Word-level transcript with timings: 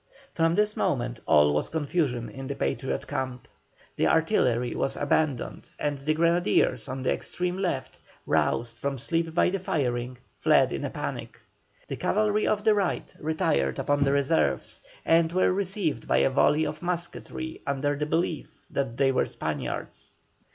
From 0.33 0.55
this 0.55 0.75
moment 0.75 1.19
all 1.27 1.53
was 1.53 1.69
confusion 1.69 2.27
in 2.27 2.47
the 2.47 2.55
Patriot 2.55 3.05
camp. 3.05 3.47
The 3.97 4.07
artillery 4.07 4.73
was 4.73 4.95
abandoned 4.97 5.69
and 5.77 5.99
the 5.99 6.15
grenadiers 6.15 6.87
on 6.89 7.03
the 7.03 7.11
extreme 7.13 7.59
left, 7.59 7.99
roused 8.25 8.79
from 8.79 8.97
sleep 8.97 9.35
by 9.35 9.51
the 9.51 9.59
firing, 9.59 10.17
fled 10.39 10.73
in 10.73 10.83
a 10.83 10.89
panic. 10.89 11.39
The 11.87 11.97
cavalry 11.97 12.47
of 12.47 12.63
the 12.63 12.73
right 12.73 13.13
retired 13.19 13.77
upon 13.77 14.03
the 14.03 14.11
reserves, 14.11 14.81
and 15.05 15.31
were 15.31 15.53
received 15.53 16.07
by 16.07 16.17
a 16.17 16.31
volley 16.31 16.65
of 16.65 16.81
musketry 16.81 17.61
under 17.67 17.95
the 17.95 18.07
belief 18.07 18.65
that 18.71 18.97
they 18.97 19.11
were 19.11 19.27
Spaniards. 19.27 20.15